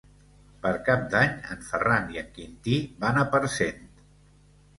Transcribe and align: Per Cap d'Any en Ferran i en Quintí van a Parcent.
Per 0.61 0.69
Cap 0.87 1.03
d'Any 1.11 1.35
en 1.55 1.61
Ferran 1.67 2.09
i 2.15 2.23
en 2.23 2.33
Quintí 2.39 2.79
van 3.05 3.21
a 3.21 3.27
Parcent. 3.37 3.87